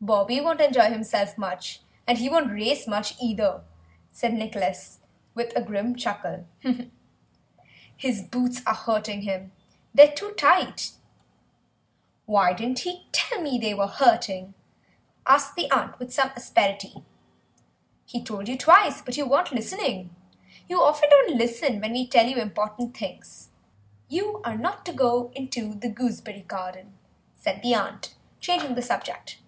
"Bobby 0.00 0.40
won't 0.40 0.60
enjoy 0.60 0.90
himself 0.92 1.36
much, 1.36 1.80
and 2.06 2.18
he 2.18 2.28
won't 2.28 2.52
race 2.52 2.86
much 2.86 3.16
either," 3.20 3.64
said 4.12 4.32
Nicholas 4.32 5.00
with 5.34 5.52
a 5.56 5.60
grim 5.60 5.96
chuckle; 5.96 6.46
"his 7.96 8.22
boots 8.22 8.62
are 8.64 8.76
hurting 8.76 9.22
him. 9.22 9.50
They're 9.92 10.12
too 10.12 10.30
tight." 10.38 10.92
"Why 12.26 12.52
didn't 12.52 12.78
he 12.78 13.08
tell 13.10 13.40
me 13.42 13.58
they 13.58 13.74
were 13.74 13.88
hurting?" 13.88 14.54
asked 15.26 15.56
the 15.56 15.68
aunt 15.72 15.98
with 15.98 16.14
some 16.14 16.30
asperity. 16.36 17.04
"He 18.04 18.22
told 18.22 18.46
you 18.46 18.56
twice, 18.56 19.02
but 19.02 19.16
you 19.16 19.28
weren't 19.28 19.52
listening. 19.52 20.14
You 20.68 20.80
often 20.80 21.10
don't 21.10 21.34
listen 21.36 21.80
when 21.80 21.90
we 21.92 22.06
tell 22.06 22.26
you 22.28 22.36
important 22.36 22.96
things." 22.96 23.48
"You 24.08 24.42
are 24.44 24.56
not 24.56 24.86
to 24.86 24.92
go 24.92 25.32
into 25.34 25.74
the 25.74 25.88
gooseberry 25.88 26.42
garden," 26.42 26.96
said 27.36 27.62
the 27.64 27.74
aunt, 27.74 28.14
changing 28.38 28.76
the 28.76 28.82
subject. 28.82 29.38